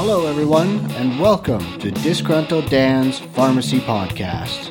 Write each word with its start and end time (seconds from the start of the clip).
Hello, 0.00 0.26
everyone, 0.26 0.78
and 0.92 1.18
welcome 1.18 1.76
to 1.80 1.90
Disgruntled 1.90 2.70
Dan's 2.70 3.18
Pharmacy 3.18 3.80
Podcast. 3.80 4.68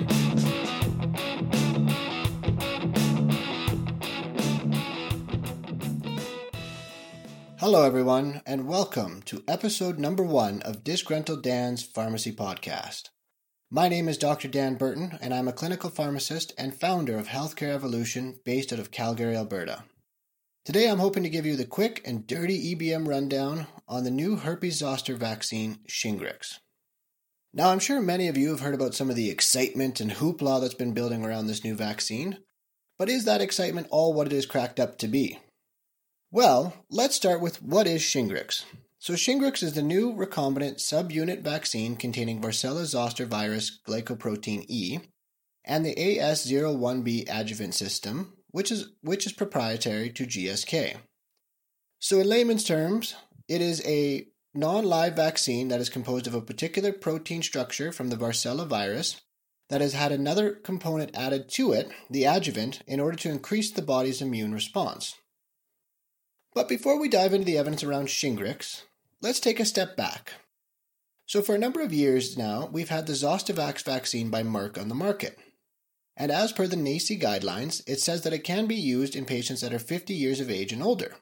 Hello, 7.59 7.83
everyone, 7.83 8.41
and 8.45 8.69
welcome 8.69 9.21
to 9.23 9.43
episode 9.49 9.99
number 9.99 10.23
one 10.23 10.61
of 10.61 10.85
Disgruntled 10.85 11.43
Dan's 11.43 11.83
Pharmacy 11.83 12.31
Podcast. 12.31 13.09
My 13.69 13.89
name 13.89 14.07
is 14.07 14.17
Dr. 14.17 14.47
Dan 14.47 14.75
Burton, 14.75 15.19
and 15.21 15.33
I'm 15.33 15.49
a 15.49 15.53
clinical 15.53 15.89
pharmacist 15.89 16.53
and 16.57 16.73
founder 16.73 17.19
of 17.19 17.27
Healthcare 17.27 17.75
Evolution 17.75 18.39
based 18.45 18.71
out 18.71 18.79
of 18.79 18.91
Calgary, 18.91 19.35
Alberta. 19.35 19.83
Today, 20.67 20.89
I'm 20.89 20.99
hoping 20.99 21.23
to 21.23 21.29
give 21.29 21.45
you 21.45 21.55
the 21.55 21.63
quick 21.63 22.01
and 22.03 22.27
dirty 22.27 22.75
EBM 22.75 23.07
rundown 23.07 23.67
on 23.87 24.03
the 24.03 24.11
new 24.11 24.35
herpes 24.35 24.79
zoster 24.79 25.15
vaccine, 25.15 25.77
Shingrix. 25.87 26.59
Now, 27.53 27.69
I'm 27.69 27.79
sure 27.79 28.01
many 28.01 28.27
of 28.27 28.35
you 28.35 28.49
have 28.49 28.59
heard 28.59 28.73
about 28.73 28.93
some 28.93 29.09
of 29.09 29.15
the 29.15 29.29
excitement 29.29 30.01
and 30.01 30.11
hoopla 30.11 30.59
that's 30.59 30.73
been 30.73 30.91
building 30.91 31.23
around 31.23 31.47
this 31.47 31.63
new 31.63 31.73
vaccine, 31.73 32.39
but 32.99 33.07
is 33.07 33.23
that 33.23 33.39
excitement 33.39 33.87
all 33.91 34.13
what 34.13 34.27
it 34.27 34.33
is 34.33 34.45
cracked 34.45 34.77
up 34.77 34.97
to 34.97 35.07
be? 35.07 35.39
Well, 36.31 36.73
let's 36.89 37.15
start 37.15 37.39
with 37.39 37.63
what 37.63 37.87
is 37.87 38.01
Shingrix. 38.01 38.65
So, 38.99 39.13
Shingrix 39.13 39.63
is 39.63 39.71
the 39.71 39.81
new 39.81 40.13
recombinant 40.13 40.79
subunit 40.79 41.43
vaccine 41.43 41.95
containing 41.95 42.41
Varicella 42.41 42.83
zoster 42.83 43.25
virus 43.25 43.79
glycoprotein 43.87 44.65
E 44.67 44.99
and 45.63 45.85
the 45.85 45.95
AS01B 45.95 47.29
adjuvant 47.29 47.73
system, 47.73 48.33
which 48.51 48.71
is, 48.71 48.89
which 49.01 49.25
is 49.25 49.33
proprietary 49.33 50.09
to 50.11 50.25
GSK. 50.25 50.97
So, 51.99 52.19
in 52.19 52.29
layman's 52.29 52.63
terms, 52.63 53.15
it 53.47 53.61
is 53.61 53.85
a 53.85 54.27
non 54.53 54.85
live 54.85 55.15
vaccine 55.15 55.67
that 55.69 55.79
is 55.79 55.89
composed 55.89 56.27
of 56.27 56.33
a 56.33 56.41
particular 56.41 56.91
protein 56.91 57.41
structure 57.41 57.91
from 57.91 58.09
the 58.09 58.17
varicella 58.17 58.67
virus 58.67 59.21
that 59.69 59.81
has 59.81 59.93
had 59.93 60.11
another 60.11 60.51
component 60.51 61.15
added 61.15 61.49
to 61.49 61.73
it, 61.73 61.91
the 62.09 62.23
adjuvant, 62.25 62.81
in 62.87 62.99
order 62.99 63.17
to 63.17 63.29
increase 63.29 63.71
the 63.71 63.81
body's 63.81 64.21
immune 64.21 64.53
response. 64.53 65.15
But 66.53 66.69
before 66.69 66.99
we 66.99 67.09
dive 67.09 67.33
into 67.33 67.45
the 67.45 67.57
evidence 67.57 67.83
around 67.83 68.07
Shingrix, 68.07 68.83
let's 69.21 69.39
take 69.39 69.59
a 69.59 69.65
step 69.65 69.97
back. 69.97 70.33
So, 71.25 71.41
for 71.41 71.55
a 71.55 71.59
number 71.59 71.81
of 71.81 71.93
years 71.93 72.37
now, 72.37 72.69
we've 72.71 72.89
had 72.89 73.05
the 73.05 73.13
Zostavax 73.13 73.83
vaccine 73.83 74.29
by 74.29 74.43
Merck 74.43 74.79
on 74.79 74.87
the 74.87 74.95
market. 74.95 75.37
And 76.19 76.31
as 76.31 76.51
per 76.51 76.65
the 76.65 76.75
NACI 76.75 77.21
guidelines, 77.21 77.83
it 77.87 77.99
says 77.99 78.23
that 78.23 78.33
it 78.33 78.43
can 78.43 78.65
be 78.65 78.75
used 78.75 79.15
in 79.15 79.25
patients 79.25 79.61
that 79.61 79.73
are 79.73 79.79
50 79.79 80.15
years 80.15 80.39
of 80.39 80.49
age 80.49 80.73
and 80.73 80.81
older. 80.81 81.15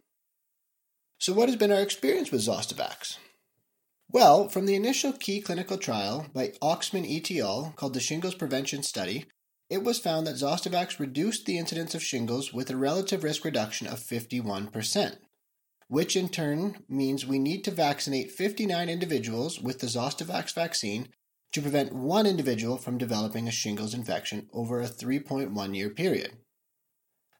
So, 1.20 1.34
what 1.34 1.50
has 1.50 1.58
been 1.58 1.72
our 1.72 1.82
experience 1.82 2.32
with 2.32 2.42
Zostavax? 2.42 3.18
Well, 4.10 4.48
from 4.48 4.66
the 4.66 4.76
initial 4.76 5.12
key 5.12 5.42
clinical 5.42 5.78
trial 5.78 6.28
by 6.34 6.54
Oxman 6.62 7.06
et 7.06 7.30
al. 7.38 7.74
called 7.76 7.94
the 7.94 8.00
Shingles 8.00 8.36
Prevention 8.36 8.84
Study, 8.84 9.26
it 9.70 9.84
was 9.84 10.00
found 10.00 10.28
that 10.28 10.36
Zostavax 10.36 11.00
reduced 11.00 11.46
the 11.46 11.58
incidence 11.58 11.96
of 11.96 12.04
shingles 12.04 12.54
with 12.54 12.70
a 12.70 12.78
relative 12.78 13.24
risk 13.24 13.44
reduction 13.44 13.88
of 13.88 14.00
51%, 14.00 15.18
which 15.88 16.16
in 16.16 16.30
turn 16.30 16.84
means 16.88 17.26
we 17.26 17.40
need 17.40 17.64
to 17.64 17.72
vaccinate 17.72 18.32
59 18.32 18.88
individuals 18.88 19.60
with 19.60 19.80
the 19.80 19.88
Zostavax 19.88 20.54
vaccine 20.54 21.10
to 21.52 21.62
prevent 21.62 21.94
one 21.94 22.26
individual 22.26 22.78
from 22.78 22.98
developing 22.98 23.48
a 23.48 23.52
shingles 23.52 23.94
infection 23.94 24.50
over 24.54 24.82
a 24.82 24.88
3.1 24.88 25.76
year 25.76 25.90
period. 25.90 26.34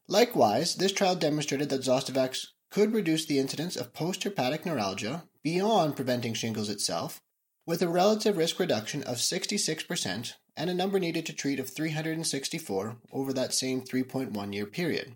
Likewise, 0.08 0.76
this 0.76 0.92
trial 0.92 1.16
demonstrated 1.16 1.68
that 1.68 1.82
Zostavax 1.82 2.46
could 2.70 2.92
reduce 2.92 3.26
the 3.26 3.38
incidence 3.38 3.76
of 3.76 3.92
postherpetic 3.92 4.64
neuralgia 4.64 5.24
beyond 5.42 5.96
preventing 5.96 6.34
shingles 6.34 6.68
itself, 6.68 7.20
with 7.66 7.82
a 7.82 7.88
relative 7.88 8.36
risk 8.36 8.58
reduction 8.60 9.02
of 9.02 9.16
66% 9.16 10.32
and 10.56 10.70
a 10.70 10.74
number 10.74 10.98
needed 10.98 11.26
to 11.26 11.32
treat 11.32 11.60
of 11.60 11.68
364 11.68 12.96
over 13.12 13.32
that 13.32 13.52
same 13.52 13.82
3.1 13.82 14.54
year 14.54 14.66
period. 14.66 15.14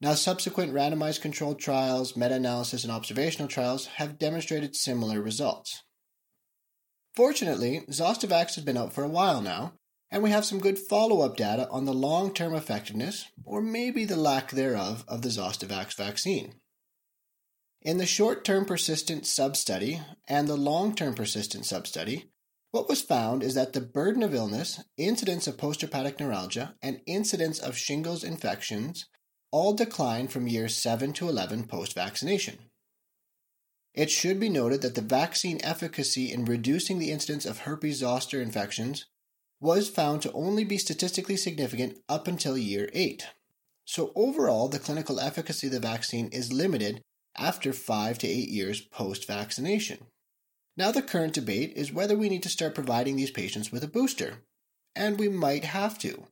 Now, 0.00 0.14
subsequent 0.14 0.74
randomized 0.74 1.22
controlled 1.22 1.58
trials, 1.58 2.16
meta 2.16 2.34
analysis, 2.34 2.84
and 2.84 2.92
observational 2.92 3.48
trials 3.48 3.86
have 3.86 4.18
demonstrated 4.18 4.76
similar 4.76 5.22
results. 5.22 5.82
Fortunately, 7.16 7.80
Zostavax 7.88 8.56
has 8.56 8.64
been 8.64 8.76
out 8.76 8.92
for 8.92 9.02
a 9.02 9.08
while 9.08 9.40
now, 9.40 9.72
and 10.10 10.22
we 10.22 10.30
have 10.30 10.44
some 10.44 10.60
good 10.60 10.78
follow 10.78 11.22
up 11.22 11.36
data 11.36 11.66
on 11.70 11.86
the 11.86 11.94
long 11.94 12.32
term 12.32 12.54
effectiveness, 12.54 13.26
or 13.42 13.62
maybe 13.62 14.04
the 14.04 14.16
lack 14.16 14.50
thereof, 14.50 15.02
of 15.08 15.22
the 15.22 15.30
Zostavax 15.30 15.96
vaccine. 15.96 16.56
In 17.80 17.96
the 17.96 18.06
short 18.06 18.44
term 18.44 18.66
persistent 18.66 19.24
substudy 19.24 20.04
and 20.28 20.46
the 20.46 20.56
long 20.56 20.94
term 20.94 21.14
persistent 21.14 21.64
substudy, 21.64 22.24
what 22.70 22.88
was 22.88 23.00
found 23.00 23.42
is 23.42 23.54
that 23.54 23.72
the 23.72 23.80
burden 23.80 24.22
of 24.22 24.34
illness, 24.34 24.84
incidence 24.98 25.46
of 25.46 25.56
postherpetic 25.56 26.20
neuralgia, 26.20 26.74
and 26.82 27.00
incidence 27.06 27.58
of 27.58 27.78
shingles 27.78 28.24
infections 28.24 29.06
all 29.50 29.72
declined 29.72 30.30
from 30.30 30.46
years 30.46 30.74
7 30.74 31.14
to 31.14 31.28
11 31.28 31.66
post 31.68 31.94
vaccination. 31.94 32.58
It 33.96 34.10
should 34.10 34.38
be 34.38 34.50
noted 34.50 34.82
that 34.82 34.94
the 34.94 35.00
vaccine 35.00 35.58
efficacy 35.64 36.30
in 36.30 36.44
reducing 36.44 36.98
the 36.98 37.10
incidence 37.10 37.46
of 37.46 37.60
herpes 37.60 38.00
zoster 38.00 38.42
infections 38.42 39.06
was 39.58 39.88
found 39.88 40.20
to 40.20 40.32
only 40.32 40.64
be 40.64 40.76
statistically 40.76 41.38
significant 41.38 41.98
up 42.06 42.28
until 42.28 42.58
year 42.58 42.90
8. 42.92 43.26
So, 43.86 44.12
overall, 44.14 44.68
the 44.68 44.78
clinical 44.78 45.18
efficacy 45.18 45.68
of 45.68 45.72
the 45.72 45.80
vaccine 45.80 46.28
is 46.28 46.52
limited 46.52 47.00
after 47.38 47.72
5 47.72 48.18
to 48.18 48.28
8 48.28 48.48
years 48.50 48.82
post 48.82 49.26
vaccination. 49.26 50.06
Now, 50.76 50.90
the 50.90 51.00
current 51.00 51.32
debate 51.32 51.72
is 51.74 51.90
whether 51.90 52.18
we 52.18 52.28
need 52.28 52.42
to 52.42 52.50
start 52.50 52.74
providing 52.74 53.16
these 53.16 53.30
patients 53.30 53.72
with 53.72 53.82
a 53.82 53.88
booster, 53.88 54.42
and 54.94 55.18
we 55.18 55.30
might 55.30 55.64
have 55.64 55.98
to. 56.00 56.24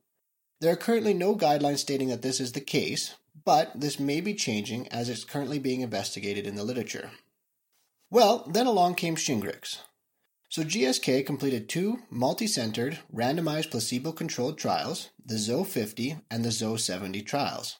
There 0.61 0.71
are 0.71 0.77
currently 0.77 1.15
no 1.15 1.35
guidelines 1.35 1.79
stating 1.79 2.09
that 2.09 2.21
this 2.21 2.39
is 2.39 2.51
the 2.51 2.61
case, 2.61 3.15
but 3.43 3.71
this 3.73 3.99
may 3.99 4.21
be 4.21 4.35
changing 4.35 4.87
as 4.89 5.09
it's 5.09 5.23
currently 5.23 5.57
being 5.57 5.81
investigated 5.81 6.45
in 6.45 6.53
the 6.53 6.63
literature. 6.63 7.09
Well, 8.09 8.47
then 8.51 8.67
along 8.67 8.95
came 8.95 9.15
Shingrix. 9.15 9.79
So 10.49 10.63
GSK 10.63 11.25
completed 11.25 11.67
two 11.67 11.99
multi-centered, 12.09 12.99
randomized 13.13 13.71
placebo-controlled 13.71 14.57
trials, 14.57 15.09
the 15.25 15.35
ZOE50 15.35 16.21
and 16.31 16.45
the 16.45 16.49
ZOE70 16.49 17.25
trials. 17.25 17.77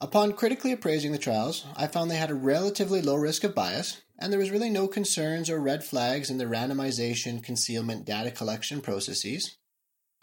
Upon 0.00 0.32
critically 0.32 0.72
appraising 0.72 1.12
the 1.12 1.18
trials, 1.18 1.66
I 1.76 1.86
found 1.88 2.10
they 2.10 2.16
had 2.16 2.30
a 2.30 2.34
relatively 2.34 3.02
low 3.02 3.16
risk 3.16 3.44
of 3.44 3.54
bias, 3.54 4.00
and 4.18 4.32
there 4.32 4.40
was 4.40 4.50
really 4.50 4.70
no 4.70 4.88
concerns 4.88 5.50
or 5.50 5.60
red 5.60 5.84
flags 5.84 6.30
in 6.30 6.38
the 6.38 6.46
randomization, 6.46 7.42
concealment, 7.42 8.06
data 8.06 8.30
collection 8.30 8.80
processes. 8.80 9.58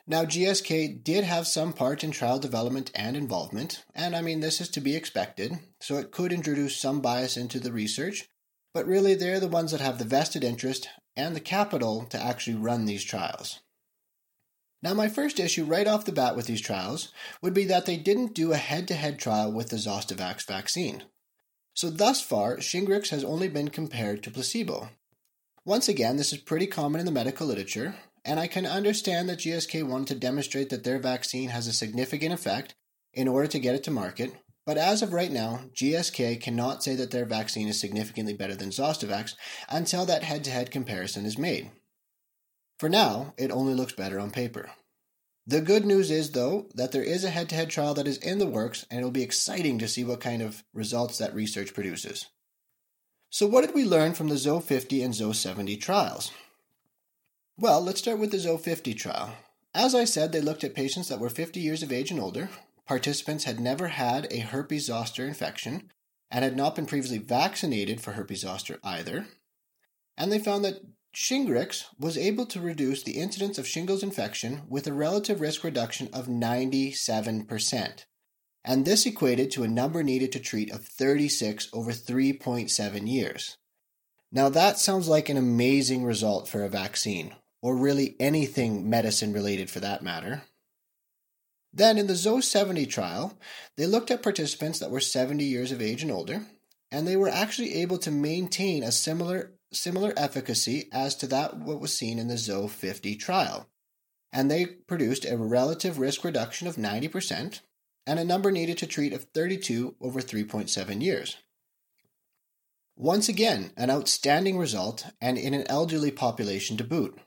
Now, 0.08 0.24
GSK 0.24 1.04
did 1.04 1.26
have 1.26 1.46
some 1.46 1.74
part 1.74 2.04
in 2.04 2.12
trial 2.12 2.40
development 2.40 2.92
and 2.96 3.16
involvement, 3.16 3.84
and 3.94 4.16
I 4.16 4.22
mean, 4.22 4.40
this 4.40 4.62
is 4.62 4.70
to 4.70 4.82
be 4.82 4.96
expected, 4.96 5.60
so 5.80 5.98
it 5.98 6.12
could 6.12 6.32
introduce 6.32 6.78
some 6.78 7.02
bias 7.02 7.38
into 7.38 7.60
the 7.60 7.74
research, 7.74 8.30
but 8.74 8.86
really 8.86 9.16
they're 9.16 9.40
the 9.40 9.48
ones 9.48 9.72
that 9.72 9.82
have 9.82 9.98
the 9.98 10.06
vested 10.06 10.44
interest 10.44 10.90
and 11.16 11.36
the 11.36 11.40
capital 11.40 12.06
to 12.06 12.24
actually 12.24 12.56
run 12.56 12.86
these 12.86 13.04
trials. 13.04 13.60
Now, 14.84 14.94
my 14.94 15.10
first 15.10 15.40
issue 15.40 15.66
right 15.66 15.88
off 15.88 16.06
the 16.06 16.12
bat 16.12 16.36
with 16.36 16.46
these 16.46 16.62
trials 16.62 17.12
would 17.42 17.54
be 17.54 17.66
that 17.66 17.86
they 17.88 17.98
didn't 17.98 18.36
do 18.36 18.52
a 18.52 18.58
head 18.58 18.88
to 18.90 18.94
head 18.94 19.18
trial 19.18 19.52
with 19.52 19.70
the 19.70 19.78
Zostavax 19.78 20.46
vaccine. 20.46 21.04
So, 21.74 21.90
thus 21.90 22.22
far, 22.22 22.58
Shingrix 22.58 23.10
has 23.10 23.24
only 23.24 23.48
been 23.48 23.70
compared 23.70 24.22
to 24.24 24.32
placebo. 24.32 24.90
Once 25.66 25.90
again, 25.90 26.18
this 26.18 26.32
is 26.32 26.40
pretty 26.40 26.68
common 26.68 27.00
in 27.00 27.06
the 27.06 27.12
medical 27.12 27.48
literature, 27.48 27.96
and 28.24 28.40
I 28.40 28.48
can 28.48 28.66
understand 28.66 29.28
that 29.30 29.40
GSK 29.40 29.84
wanted 29.84 30.08
to 30.08 30.16
demonstrate 30.16 30.70
that 30.70 30.84
their 30.84 31.00
vaccine 31.00 31.50
has 31.50 31.68
a 31.68 31.74
significant 31.74 32.34
effect 32.34 32.76
in 33.14 33.28
order 33.28 33.48
to 33.48 33.60
get 33.60 33.76
it 33.76 33.84
to 33.86 33.92
market, 33.92 34.32
but 34.68 34.78
as 34.78 35.02
of 35.02 35.14
right 35.14 35.32
now, 35.32 35.62
GSK 35.74 36.42
cannot 36.42 36.84
say 36.84 36.94
that 36.96 37.10
their 37.10 37.24
vaccine 37.24 37.70
is 37.70 37.80
significantly 37.80 38.34
better 38.34 38.54
than 38.54 38.70
Zostavax 38.70 39.34
until 39.70 40.06
that 40.06 40.24
head 40.24 40.44
to 40.44 40.52
head 40.52 40.72
comparison 40.72 41.26
is 41.26 41.38
made. 41.38 41.72
For 42.78 42.90
now, 42.90 43.34
it 43.38 43.50
only 43.50 43.74
looks 43.74 43.94
better 43.94 44.20
on 44.20 44.30
paper. 44.30 44.70
The 45.46 45.62
good 45.62 45.86
news 45.86 46.12
is, 46.12 46.32
though, 46.32 46.68
that 46.76 46.92
there 46.92 47.02
is 47.02 47.24
a 47.24 47.30
head 47.30 47.48
to 47.50 47.56
head 47.56 47.70
trial 47.70 47.94
that 47.94 48.08
is 48.08 48.18
in 48.18 48.40
the 48.40 48.46
works, 48.46 48.86
and 48.92 49.00
it'll 49.00 49.10
be 49.10 49.24
exciting 49.24 49.80
to 49.80 49.88
see 49.88 50.04
what 50.04 50.20
kind 50.20 50.42
of 50.42 50.66
results 50.74 51.18
that 51.20 51.34
research 51.34 51.74
produces. 51.74 52.26
So, 53.30 53.48
what 53.48 53.66
did 53.66 53.74
we 53.74 53.86
learn 53.86 54.16
from 54.16 54.28
the 54.28 54.36
ZOE50 54.36 55.06
and 55.06 55.14
ZOE70 55.14 55.80
trials? 55.80 56.34
Well, 57.58 57.82
let's 57.82 58.02
start 58.02 58.20
with 58.20 58.32
the 58.32 58.38
ZOE50 58.38 58.98
trial. 58.98 59.34
As 59.74 59.96
I 59.96 60.04
said, 60.04 60.34
they 60.34 60.42
looked 60.42 60.66
at 60.66 60.76
patients 60.76 61.08
that 61.08 61.20
were 61.20 61.30
50 61.30 61.62
years 61.62 61.84
of 61.84 61.94
age 61.94 62.12
and 62.12 62.20
older, 62.20 62.50
participants 62.88 63.44
had 63.44 63.60
never 63.60 63.90
had 63.90 64.28
a 64.32 64.40
herpes 64.40 64.86
zoster 64.86 65.26
infection 65.26 65.92
and 66.32 66.44
had 66.44 66.58
not 66.58 66.76
been 66.76 66.86
previously 66.86 67.18
vaccinated 67.18 68.02
for 68.02 68.14
herpes 68.14 68.42
zoster 68.42 68.80
either. 68.84 69.28
And 70.18 70.32
they 70.32 70.40
found 70.40 70.66
that 70.66 70.82
Shingrix 71.16 71.86
was 72.00 72.18
able 72.18 72.46
to 72.48 72.62
reduce 72.62 73.04
the 73.04 73.18
incidence 73.20 73.58
of 73.58 73.68
shingles 73.68 74.04
infection 74.04 74.64
with 74.70 74.88
a 74.88 74.94
relative 74.94 75.42
risk 75.42 75.64
reduction 75.64 76.10
of 76.14 76.28
97%. 76.28 78.06
And 78.64 78.86
this 78.86 79.06
equated 79.06 79.50
to 79.52 79.64
a 79.64 79.68
number 79.68 80.04
needed 80.04 80.32
to 80.34 80.40
treat 80.40 80.72
of 80.72 80.86
36 80.86 81.70
over 81.74 81.92
3.7 81.92 83.10
years. 83.10 83.58
Now, 84.32 84.50
that 84.50 84.78
sounds 84.78 85.08
like 85.08 85.30
an 85.30 85.38
amazing 85.38 86.04
result 86.04 86.48
for 86.48 86.64
a 86.64 86.70
vaccine, 86.70 87.34
or 87.62 87.78
really 87.78 88.16
anything 88.20 88.90
medicine 88.90 89.32
related 89.32 89.70
for 89.70 89.80
that 89.80 90.04
matter. 90.04 90.44
Then, 91.74 91.98
in 91.98 92.08
the 92.08 92.16
ZOE 92.16 92.42
70 92.42 92.86
trial, 92.86 93.38
they 93.76 93.86
looked 93.86 94.10
at 94.10 94.24
participants 94.24 94.80
that 94.80 94.92
were 94.92 95.00
70 95.00 95.44
years 95.44 95.72
of 95.72 95.82
age 95.82 96.02
and 96.02 96.12
older, 96.12 96.44
and 96.92 97.08
they 97.08 97.16
were 97.16 97.30
actually 97.30 97.76
able 97.76 97.98
to 98.00 98.12
maintain 98.12 98.84
a 98.84 98.92
similar, 98.92 99.52
similar 99.72 100.14
efficacy 100.18 100.90
as 100.92 101.16
to 101.16 101.28
that 101.28 101.58
what 101.58 101.82
was 101.82 101.96
seen 101.96 102.20
in 102.20 102.28
the 102.28 102.38
ZOE 102.38 102.68
50 102.70 103.16
trial. 103.16 103.68
And 104.32 104.50
they 104.50 104.66
produced 104.66 105.26
a 105.26 105.38
relative 105.38 106.00
risk 106.00 106.24
reduction 106.24 106.68
of 106.68 106.76
90% 106.76 107.62
and 108.08 108.20
a 108.20 108.26
number 108.26 108.52
needed 108.52 108.78
to 108.78 108.88
treat 108.88 109.12
of 109.12 109.26
32 109.34 109.96
over 110.00 110.22
3.7 110.22 111.04
years. 111.04 111.38
Once 112.96 113.30
again, 113.30 113.72
an 113.78 113.92
outstanding 113.92 114.58
result, 114.58 115.06
and 115.22 115.38
in 115.38 115.54
an 115.54 115.68
elderly 115.68 116.10
population 116.10 116.78
to 116.78 116.84
boot. 116.84 117.20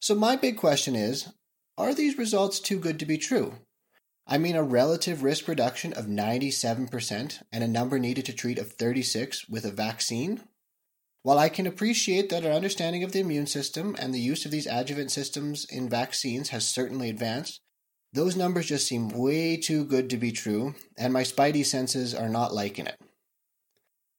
So, 0.00 0.14
my 0.14 0.36
big 0.36 0.58
question 0.58 0.94
is 0.94 1.32
are 1.80 1.94
these 1.94 2.18
results 2.18 2.60
too 2.60 2.78
good 2.78 2.98
to 2.98 3.06
be 3.06 3.18
true? 3.18 3.54
I 4.26 4.38
mean, 4.38 4.54
a 4.54 4.62
relative 4.62 5.22
risk 5.22 5.48
reduction 5.48 5.92
of 5.92 6.06
97% 6.06 7.42
and 7.52 7.64
a 7.64 7.68
number 7.68 7.98
needed 7.98 8.26
to 8.26 8.32
treat 8.32 8.58
of 8.58 8.72
36 8.72 9.48
with 9.48 9.64
a 9.64 9.72
vaccine? 9.72 10.42
While 11.22 11.38
I 11.38 11.48
can 11.48 11.66
appreciate 11.66 12.30
that 12.30 12.46
our 12.46 12.52
understanding 12.52 13.02
of 13.04 13.12
the 13.12 13.20
immune 13.20 13.46
system 13.46 13.96
and 13.98 14.14
the 14.14 14.20
use 14.20 14.44
of 14.44 14.50
these 14.50 14.66
adjuvant 14.66 15.10
systems 15.10 15.66
in 15.68 15.88
vaccines 15.88 16.50
has 16.50 16.66
certainly 16.66 17.10
advanced, 17.10 17.60
those 18.12 18.36
numbers 18.36 18.66
just 18.66 18.86
seem 18.86 19.08
way 19.08 19.56
too 19.56 19.84
good 19.84 20.10
to 20.10 20.16
be 20.16 20.32
true, 20.32 20.74
and 20.98 21.12
my 21.12 21.22
spidey 21.22 21.64
senses 21.64 22.14
are 22.14 22.28
not 22.28 22.54
liking 22.54 22.86
it. 22.86 23.00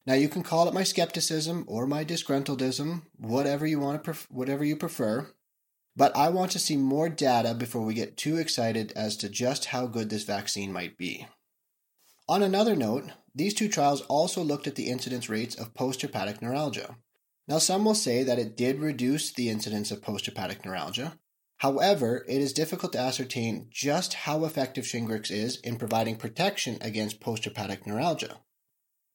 Now 0.06 0.14
you 0.14 0.30
can 0.30 0.44
call 0.44 0.68
it 0.68 0.74
my 0.74 0.84
skepticism 0.84 1.66
or 1.68 1.86
my 1.86 2.04
disgruntledism, 2.04 3.04
whatever 3.18 3.66
you 3.66 3.80
want 3.80 3.98
to 3.98 4.04
pref- 4.04 4.28
whatever 4.30 4.64
you 4.64 4.76
prefer, 4.76 5.28
but 6.02 6.18
I 6.18 6.30
want 6.30 6.50
to 6.54 6.58
see 6.58 6.78
more 6.78 7.10
data 7.10 7.54
before 7.54 7.84
we 7.84 7.94
get 7.94 8.18
too 8.18 8.38
excited 8.38 8.92
as 8.96 9.16
to 9.18 9.30
just 9.30 9.66
how 9.66 9.86
good 9.86 10.10
this 10.10 10.24
vaccine 10.24 10.74
might 10.74 10.98
be. 10.98 11.28
On 12.28 12.42
another 12.42 12.76
note, 12.76 13.12
these 13.36 13.54
two 13.54 13.70
trials 13.70 14.02
also 14.10 14.42
looked 14.42 14.66
at 14.66 14.74
the 14.74 14.90
incidence 14.90 15.30
rates 15.30 15.54
of 15.54 15.76
postherpetic 15.76 16.42
neuralgia. 16.42 16.96
Now 17.48 17.60
some 17.60 17.86
will 17.86 17.94
say 17.94 18.24
that 18.24 18.40
it 18.40 18.58
did 18.58 18.80
reduce 18.80 19.32
the 19.32 19.50
incidence 19.50 19.92
of 19.92 20.02
postherpetic 20.02 20.66
neuralgia. 20.66 21.20
However, 21.58 22.26
it 22.28 22.42
is 22.42 22.52
difficult 22.52 22.94
to 22.94 23.00
ascertain 23.00 23.68
just 23.70 24.16
how 24.16 24.44
effective 24.44 24.86
Shingrix 24.86 25.30
is 25.30 25.58
in 25.58 25.76
providing 25.76 26.16
protection 26.16 26.80
against 26.82 27.22
postherpetic 27.22 27.86
neuralgia. 27.86 28.40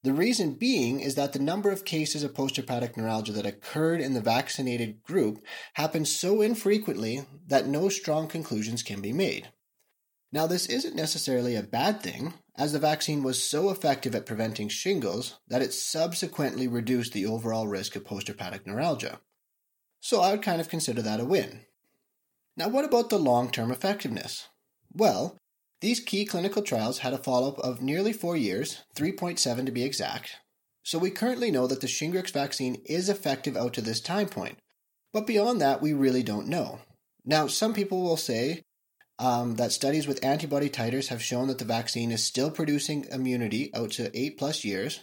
The 0.02 0.12
reason 0.12 0.54
being 0.54 1.00
is 1.00 1.14
that 1.16 1.32
the 1.32 1.38
number 1.38 1.70
of 1.70 1.84
cases 1.84 2.22
of 2.22 2.34
postherpetic 2.34 2.96
neuralgia 2.96 3.32
that 3.32 3.46
occurred 3.46 4.00
in 4.00 4.14
the 4.14 4.20
vaccinated 4.20 5.02
group 5.02 5.44
happened 5.74 6.06
so 6.06 6.42
infrequently 6.42 7.26
that 7.46 7.66
no 7.66 7.88
strong 7.88 8.28
conclusions 8.28 8.82
can 8.82 9.00
be 9.00 9.12
made. 9.12 9.48
Now, 10.32 10.46
this 10.46 10.66
isn't 10.66 10.94
necessarily 10.94 11.54
a 11.56 11.62
bad 11.62 12.02
thing, 12.02 12.34
as 12.56 12.72
the 12.72 12.78
vaccine 12.78 13.22
was 13.22 13.42
so 13.42 13.70
effective 13.70 14.14
at 14.14 14.26
preventing 14.26 14.68
shingles 14.68 15.38
that 15.48 15.62
it 15.62 15.72
subsequently 15.72 16.68
reduced 16.68 17.12
the 17.12 17.26
overall 17.26 17.66
risk 17.66 17.96
of 17.96 18.04
postherpetic 18.04 18.66
neuralgia. 18.66 19.20
So 20.00 20.20
I 20.20 20.32
would 20.32 20.42
kind 20.42 20.60
of 20.60 20.68
consider 20.68 21.02
that 21.02 21.20
a 21.20 21.24
win. 21.24 21.60
Now, 22.56 22.68
what 22.68 22.84
about 22.84 23.10
the 23.10 23.18
long 23.18 23.50
term 23.50 23.70
effectiveness? 23.70 24.48
Well, 24.92 25.38
these 25.80 26.00
key 26.00 26.24
clinical 26.24 26.62
trials 26.62 26.98
had 26.98 27.12
a 27.12 27.18
follow 27.18 27.48
up 27.48 27.58
of 27.58 27.82
nearly 27.82 28.12
four 28.12 28.36
years, 28.36 28.82
3.7 28.96 29.66
to 29.66 29.72
be 29.72 29.84
exact. 29.84 30.36
So 30.82 30.98
we 30.98 31.10
currently 31.10 31.50
know 31.50 31.66
that 31.66 31.80
the 31.80 31.86
Shingrix 31.86 32.30
vaccine 32.30 32.82
is 32.86 33.08
effective 33.08 33.56
out 33.56 33.74
to 33.74 33.80
this 33.80 34.00
time 34.00 34.28
point. 34.28 34.58
But 35.12 35.26
beyond 35.26 35.60
that, 35.60 35.82
we 35.82 35.92
really 35.92 36.22
don't 36.22 36.48
know. 36.48 36.80
Now, 37.24 37.46
some 37.46 37.74
people 37.74 38.02
will 38.02 38.16
say 38.16 38.62
um, 39.18 39.56
that 39.56 39.72
studies 39.72 40.06
with 40.06 40.24
antibody 40.24 40.70
titers 40.70 41.08
have 41.08 41.22
shown 41.22 41.48
that 41.48 41.58
the 41.58 41.64
vaccine 41.64 42.12
is 42.12 42.22
still 42.22 42.50
producing 42.50 43.06
immunity 43.10 43.70
out 43.74 43.90
to 43.92 44.16
8 44.16 44.38
plus 44.38 44.64
years, 44.64 45.00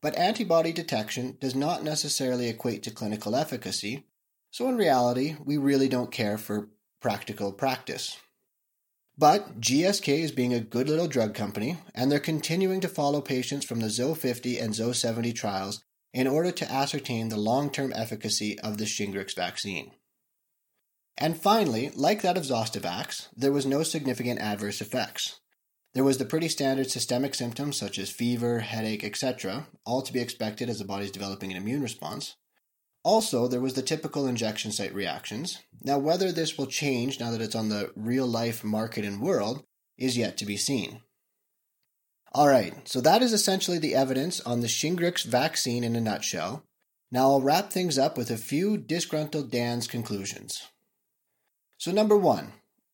but 0.00 0.16
antibody 0.16 0.72
detection 0.72 1.36
does 1.40 1.54
not 1.54 1.84
necessarily 1.84 2.48
equate 2.48 2.82
to 2.82 2.90
clinical 2.90 3.36
efficacy, 3.36 4.06
so 4.50 4.68
in 4.68 4.76
reality, 4.76 5.36
we 5.42 5.56
really 5.56 5.88
don't 5.88 6.10
care 6.10 6.36
for 6.36 6.68
practical 7.00 7.52
practice. 7.52 8.18
But 9.18 9.60
GSK 9.60 10.20
is 10.20 10.32
being 10.32 10.54
a 10.54 10.60
good 10.60 10.88
little 10.88 11.06
drug 11.06 11.34
company, 11.34 11.78
and 11.94 12.10
they're 12.10 12.18
continuing 12.18 12.80
to 12.80 12.88
follow 12.88 13.20
patients 13.20 13.66
from 13.66 13.80
the 13.80 13.90
ZOE 13.90 14.14
50 14.14 14.58
and 14.58 14.74
ZOE 14.74 14.92
70 14.92 15.32
trials 15.32 15.82
in 16.14 16.26
order 16.26 16.50
to 16.50 16.70
ascertain 16.70 17.28
the 17.28 17.36
long 17.36 17.70
term 17.70 17.92
efficacy 17.94 18.58
of 18.60 18.78
the 18.78 18.84
Shingrix 18.84 19.34
vaccine. 19.34 19.92
And 21.18 21.40
finally, 21.40 21.90
like 21.94 22.22
that 22.22 22.36
of 22.36 22.44
Zostavax, 22.44 23.28
there 23.36 23.52
was 23.52 23.66
no 23.66 23.82
significant 23.82 24.40
adverse 24.40 24.80
effects. 24.80 25.40
There 25.94 26.04
was 26.04 26.16
the 26.16 26.24
pretty 26.24 26.48
standard 26.48 26.90
systemic 26.90 27.34
symptoms 27.34 27.76
such 27.76 27.98
as 27.98 28.10
fever, 28.10 28.60
headache, 28.60 29.04
etc., 29.04 29.66
all 29.84 30.00
to 30.02 30.12
be 30.12 30.20
expected 30.20 30.70
as 30.70 30.78
the 30.78 30.86
body's 30.86 31.10
developing 31.10 31.50
an 31.50 31.58
immune 31.58 31.82
response. 31.82 32.36
Also, 33.04 33.46
there 33.46 33.60
was 33.60 33.74
the 33.74 33.82
typical 33.82 34.26
injection 34.26 34.72
site 34.72 34.94
reactions. 34.94 35.58
Now, 35.84 35.98
whether 35.98 36.30
this 36.30 36.56
will 36.56 36.66
change 36.66 37.18
now 37.18 37.32
that 37.32 37.40
it's 37.40 37.56
on 37.56 37.68
the 37.68 37.90
real 37.96 38.26
life 38.26 38.62
market 38.62 39.04
and 39.04 39.20
world 39.20 39.64
is 39.98 40.16
yet 40.16 40.36
to 40.38 40.46
be 40.46 40.56
seen. 40.56 41.00
All 42.32 42.48
right, 42.48 42.88
so 42.88 43.00
that 43.00 43.20
is 43.20 43.32
essentially 43.32 43.78
the 43.78 43.94
evidence 43.94 44.40
on 44.40 44.60
the 44.60 44.68
Shingrix 44.68 45.24
vaccine 45.24 45.84
in 45.84 45.96
a 45.96 46.00
nutshell. 46.00 46.64
Now, 47.10 47.22
I'll 47.24 47.42
wrap 47.42 47.70
things 47.70 47.98
up 47.98 48.16
with 48.16 48.30
a 48.30 48.38
few 48.38 48.78
disgruntled 48.78 49.50
Dan's 49.50 49.86
conclusions. 49.86 50.62
So, 51.76 51.90
number 51.90 52.16
one, 52.16 52.52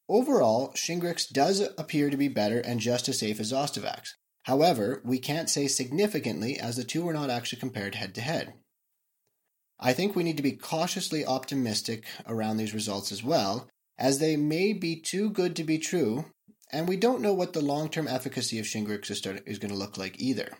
overall, 0.08 0.72
Shingrix 0.72 1.30
does 1.30 1.60
appear 1.78 2.10
to 2.10 2.16
be 2.16 2.28
better 2.28 2.58
and 2.58 2.80
just 2.80 3.08
as 3.08 3.18
safe 3.18 3.38
as 3.38 3.52
Zostavax. 3.52 4.14
However, 4.44 5.02
we 5.04 5.18
can't 5.18 5.50
say 5.50 5.68
significantly 5.68 6.58
as 6.58 6.76
the 6.76 6.84
two 6.84 7.04
were 7.04 7.12
not 7.12 7.30
actually 7.30 7.60
compared 7.60 7.94
head 7.94 8.14
to 8.14 8.22
head. 8.22 8.54
I 9.80 9.92
think 9.92 10.16
we 10.16 10.24
need 10.24 10.36
to 10.36 10.42
be 10.42 10.52
cautiously 10.52 11.24
optimistic 11.24 12.04
around 12.26 12.56
these 12.56 12.74
results 12.74 13.12
as 13.12 13.22
well, 13.22 13.68
as 13.98 14.18
they 14.18 14.36
may 14.36 14.72
be 14.72 14.96
too 14.96 15.30
good 15.30 15.54
to 15.56 15.64
be 15.64 15.78
true, 15.78 16.26
and 16.72 16.88
we 16.88 16.96
don't 16.96 17.22
know 17.22 17.32
what 17.32 17.52
the 17.52 17.60
long 17.60 17.88
term 17.88 18.08
efficacy 18.08 18.58
of 18.58 18.66
Shingrix 18.66 19.10
is, 19.10 19.20
going 19.58 19.72
to 19.72 19.78
look 19.78 19.96
like 19.96 20.20
either. 20.20 20.52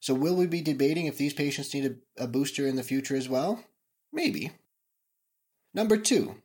So, 0.00 0.14
will 0.14 0.34
we 0.34 0.46
be 0.46 0.60
debating 0.60 1.06
if 1.06 1.16
these 1.16 1.32
patients 1.32 1.72
need 1.72 1.86
a, 2.18 2.24
a 2.24 2.26
booster 2.26 2.66
in 2.66 2.76
the 2.76 2.82
future 2.82 3.16
as 3.16 3.28
well? 3.28 3.64
Maybe. 4.12 4.52
Number 5.74 5.96
two, 5.96 6.36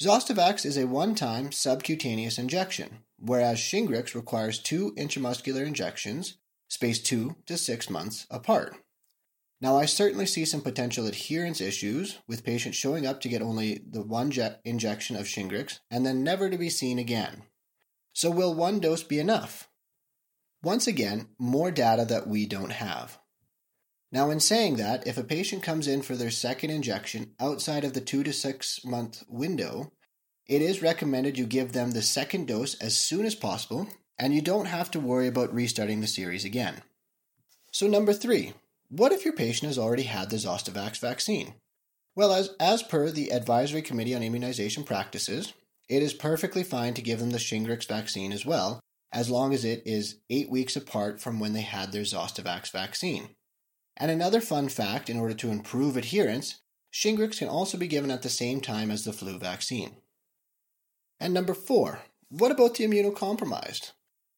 Zostavax 0.00 0.64
is 0.64 0.76
a 0.76 0.86
one 0.86 1.14
time 1.14 1.50
subcutaneous 1.50 2.38
injection, 2.38 3.00
whereas 3.18 3.58
Shingrix 3.58 4.14
requires 4.14 4.58
two 4.58 4.92
intramuscular 4.96 5.66
injections, 5.66 6.36
spaced 6.68 7.04
two 7.04 7.36
to 7.46 7.58
six 7.58 7.90
months 7.90 8.26
apart. 8.30 8.76
Now, 9.60 9.76
I 9.76 9.84
certainly 9.84 10.24
see 10.24 10.46
some 10.46 10.62
potential 10.62 11.06
adherence 11.06 11.60
issues 11.60 12.18
with 12.26 12.44
patients 12.44 12.76
showing 12.76 13.06
up 13.06 13.20
to 13.20 13.28
get 13.28 13.42
only 13.42 13.82
the 13.86 14.02
one 14.02 14.32
injection 14.64 15.16
of 15.16 15.26
Shingrix 15.26 15.80
and 15.90 16.06
then 16.06 16.24
never 16.24 16.48
to 16.48 16.56
be 16.56 16.70
seen 16.70 16.98
again. 16.98 17.42
So, 18.14 18.30
will 18.30 18.54
one 18.54 18.80
dose 18.80 19.02
be 19.02 19.18
enough? 19.18 19.68
Once 20.62 20.86
again, 20.86 21.28
more 21.38 21.70
data 21.70 22.04
that 22.06 22.26
we 22.26 22.46
don't 22.46 22.72
have. 22.72 23.18
Now, 24.12 24.30
in 24.30 24.40
saying 24.40 24.76
that, 24.76 25.06
if 25.06 25.16
a 25.16 25.24
patient 25.24 25.62
comes 25.62 25.86
in 25.86 26.02
for 26.02 26.16
their 26.16 26.30
second 26.30 26.70
injection 26.70 27.34
outside 27.38 27.84
of 27.84 27.92
the 27.92 28.00
two 28.00 28.24
to 28.24 28.32
six 28.32 28.84
month 28.84 29.22
window, 29.28 29.92
it 30.46 30.62
is 30.62 30.82
recommended 30.82 31.38
you 31.38 31.46
give 31.46 31.72
them 31.72 31.92
the 31.92 32.02
second 32.02 32.48
dose 32.48 32.74
as 32.74 32.96
soon 32.96 33.24
as 33.24 33.34
possible, 33.34 33.88
and 34.18 34.34
you 34.34 34.42
don't 34.42 34.66
have 34.66 34.90
to 34.92 35.00
worry 35.00 35.28
about 35.28 35.54
restarting 35.54 36.00
the 36.00 36.06
series 36.06 36.44
again. 36.44 36.82
So, 37.72 37.86
number 37.86 38.12
three, 38.12 38.54
what 38.90 39.12
if 39.12 39.24
your 39.24 39.34
patient 39.34 39.68
has 39.68 39.78
already 39.78 40.02
had 40.02 40.30
the 40.30 40.36
Zostavax 40.36 40.98
vaccine? 40.98 41.54
Well, 42.16 42.32
as, 42.32 42.50
as 42.58 42.82
per 42.82 43.10
the 43.10 43.32
Advisory 43.32 43.82
Committee 43.82 44.16
on 44.16 44.22
Immunization 44.22 44.82
Practices, 44.82 45.54
it 45.88 46.02
is 46.02 46.12
perfectly 46.12 46.64
fine 46.64 46.94
to 46.94 47.02
give 47.02 47.20
them 47.20 47.30
the 47.30 47.38
Shingrix 47.38 47.86
vaccine 47.86 48.32
as 48.32 48.44
well, 48.44 48.80
as 49.12 49.30
long 49.30 49.54
as 49.54 49.64
it 49.64 49.82
is 49.86 50.16
eight 50.28 50.50
weeks 50.50 50.74
apart 50.74 51.20
from 51.20 51.38
when 51.38 51.52
they 51.52 51.62
had 51.62 51.92
their 51.92 52.02
Zostavax 52.02 52.70
vaccine. 52.72 53.30
And 53.96 54.10
another 54.10 54.40
fun 54.40 54.68
fact 54.68 55.08
in 55.08 55.18
order 55.18 55.34
to 55.34 55.50
improve 55.50 55.96
adherence, 55.96 56.60
Shingrix 56.92 57.38
can 57.38 57.48
also 57.48 57.78
be 57.78 57.86
given 57.86 58.10
at 58.10 58.22
the 58.22 58.28
same 58.28 58.60
time 58.60 58.90
as 58.90 59.04
the 59.04 59.12
flu 59.12 59.38
vaccine. 59.38 59.96
And 61.20 61.32
number 61.32 61.54
four, 61.54 62.00
what 62.28 62.50
about 62.50 62.74
the 62.74 62.84
immunocompromised? 62.84 63.92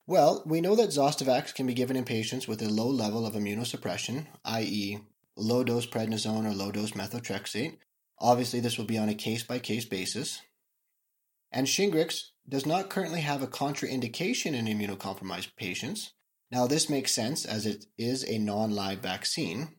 Well, 0.06 0.42
we 0.44 0.60
know 0.60 0.74
that 0.74 0.90
Zostavax 0.90 1.54
can 1.54 1.66
be 1.66 1.74
given 1.74 1.96
in 1.96 2.04
patients 2.04 2.48
with 2.48 2.60
a 2.60 2.68
low 2.68 2.88
level 2.88 3.24
of 3.24 3.34
immunosuppression, 3.34 4.26
i.e., 4.44 4.98
low 5.36 5.62
dose 5.62 5.86
prednisone 5.86 6.44
or 6.44 6.54
low 6.54 6.72
dose 6.72 6.92
methotrexate. 6.92 7.78
Obviously, 8.18 8.60
this 8.60 8.76
will 8.76 8.84
be 8.84 8.98
on 8.98 9.08
a 9.08 9.14
case 9.14 9.44
by 9.44 9.58
case 9.58 9.84
basis. 9.84 10.42
And 11.52 11.66
Shingrix 11.66 12.30
does 12.48 12.66
not 12.66 12.90
currently 12.90 13.20
have 13.20 13.42
a 13.42 13.46
contraindication 13.46 14.54
in 14.54 14.66
immunocompromised 14.66 15.54
patients. 15.56 16.12
Now, 16.50 16.66
this 16.66 16.90
makes 16.90 17.12
sense 17.12 17.44
as 17.44 17.64
it 17.64 17.86
is 17.96 18.24
a 18.24 18.38
non 18.38 18.72
live 18.72 18.98
vaccine. 18.98 19.76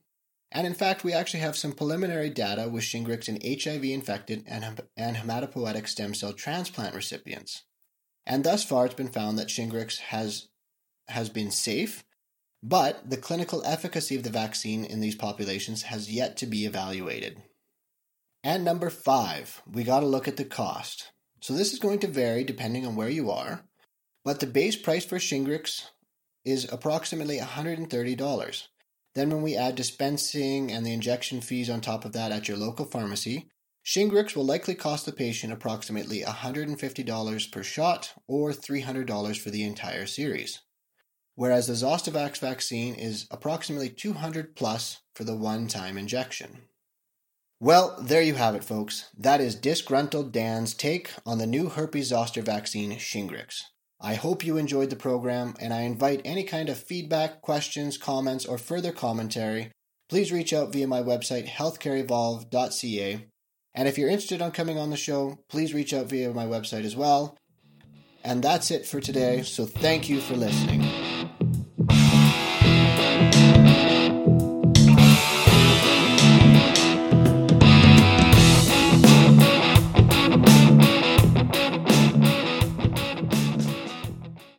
And 0.52 0.66
in 0.66 0.74
fact, 0.74 1.04
we 1.04 1.14
actually 1.14 1.40
have 1.42 1.58
some 1.58 1.74
preliminary 1.74 2.30
data 2.30 2.70
with 2.70 2.84
Shingrix 2.84 3.28
in 3.28 3.40
HIV 3.42 3.84
infected 3.86 4.44
and, 4.48 4.82
and 4.96 5.18
hematopoietic 5.18 5.88
stem 5.88 6.14
cell 6.14 6.32
transplant 6.32 6.96
recipients. 6.96 7.64
And 8.26 8.44
thus 8.44 8.64
far, 8.64 8.86
it's 8.86 8.96
been 8.96 9.10
found 9.10 9.38
that 9.38 9.50
Shingrix 9.50 10.00
has, 10.00 10.48
has 11.08 11.30
been 11.30 11.52
safe, 11.52 12.04
but 12.62 13.10
the 13.10 13.18
clinical 13.18 13.62
efficacy 13.66 14.16
of 14.16 14.24
the 14.24 14.30
vaccine 14.30 14.86
in 14.86 15.02
these 15.02 15.16
populations 15.16 15.84
has 15.84 16.12
yet 16.12 16.38
to 16.38 16.46
be 16.46 16.66
evaluated. 16.66 17.42
And 18.44 18.64
number 18.64 18.90
five, 18.90 19.62
we 19.70 19.84
got 19.84 20.02
to 20.02 20.06
look 20.06 20.28
at 20.28 20.38
the 20.38 20.46
cost. 20.46 21.12
So 21.42 21.54
this 21.54 21.74
is 21.74 21.80
going 21.80 22.00
to 22.00 22.08
vary 22.08 22.44
depending 22.44 22.86
on 22.86 22.96
where 22.96 23.10
you 23.10 23.30
are, 23.32 23.66
but 24.24 24.40
the 24.40 24.48
base 24.48 24.78
price 24.78 25.04
for 25.06 25.18
Shingrix 25.18 25.90
is 26.46 26.72
approximately 26.72 27.40
$130. 27.40 28.68
Then, 29.16 29.30
when 29.30 29.42
we 29.44 29.56
add 29.56 29.76
dispensing 29.76 30.72
and 30.72 30.86
the 30.86 30.94
injection 30.94 31.40
fees 31.40 31.70
on 31.70 31.82
top 31.82 32.04
of 32.04 32.14
that 32.14 32.32
at 32.32 32.48
your 32.48 32.58
local 32.58 32.86
pharmacy, 32.86 33.48
Shingrix 33.86 34.36
will 34.36 34.46
likely 34.46 34.76
cost 34.76 35.06
the 35.06 35.12
patient 35.12 35.52
approximately 35.52 36.22
$150 36.22 37.52
per 37.52 37.64
shot 37.64 38.14
or 38.28 38.52
$300 38.52 39.38
for 39.38 39.50
the 39.50 39.64
entire 39.64 40.06
series. 40.06 40.62
Whereas 41.36 41.68
the 41.68 41.74
Zostavax 41.74 42.38
vaccine 42.38 42.96
is 42.96 43.28
approximately 43.30 43.90
200 43.90 44.56
plus 44.56 45.02
for 45.14 45.26
the 45.26 45.36
one 45.36 45.68
time 45.68 45.98
injection. 45.98 46.64
Well, 47.60 47.98
there 48.02 48.22
you 48.22 48.36
have 48.36 48.56
it, 48.56 48.64
folks. 48.64 49.10
That 49.18 49.42
is 49.42 49.56
Disgruntled 49.56 50.32
Dan's 50.32 50.74
take 50.74 51.12
on 51.26 51.38
the 51.38 51.48
new 51.48 51.70
herpes 51.70 52.10
zoster 52.10 52.42
vaccine, 52.42 52.92
Shingrix. 52.94 53.64
I 54.00 54.16
hope 54.16 54.46
you 54.46 54.58
enjoyed 54.58 54.90
the 54.90 54.98
program, 54.98 55.56
and 55.60 55.74
I 55.74 55.82
invite 55.82 56.22
any 56.26 56.44
kind 56.44 56.68
of 56.68 56.78
feedback, 56.78 57.42
questions, 57.42 57.98
comments, 57.98 58.46
or 58.46 58.58
further 58.58 58.92
commentary. 58.92 59.72
Please 60.10 60.32
reach 60.32 60.52
out 60.52 60.74
via 60.74 60.88
my 60.88 61.02
website, 61.02 61.48
healthcareevolve.ca. 61.48 63.28
And 63.76 63.88
if 63.88 63.98
you're 63.98 64.10
interested 64.10 64.42
on 64.42 64.52
coming 64.52 64.78
on 64.78 64.90
the 64.90 64.98
show, 64.98 65.40
please 65.50 65.74
reach 65.74 65.94
out 65.94 66.06
via 66.08 66.32
my 66.32 66.46
website 66.46 66.86
as 66.86 66.96
well. 66.96 67.38
And 68.24 68.44
that's 68.44 68.72
it 68.72 68.86
for 68.86 69.02
today, 69.02 69.42
so 69.42 69.66
thank 69.66 70.08
you 70.08 70.22
for 70.22 70.36
listening. 70.36 71.03